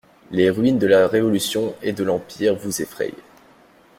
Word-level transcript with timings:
Les 0.31 0.49
ruines 0.49 0.79
de 0.79 0.87
la 0.87 1.07
Révolution 1.07 1.75
et 1.83 1.93
de 1.93 2.03
l'Empire 2.03 2.55
vous 2.55 2.81
effrayent. 2.81 3.13